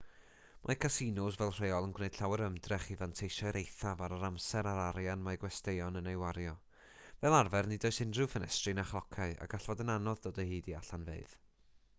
[0.67, 4.25] mae casinos fel rheol yn gwneud llawer o ymdrech i fanteisio i'r eithaf ar yr
[4.31, 6.55] amser a'r arian mae gwesteion yn ei wario
[7.21, 10.51] fel arfer nid oes unrhyw ffenestri na chlociau a gall fod yn anodd dod o
[10.55, 11.39] hyd i allanfeydd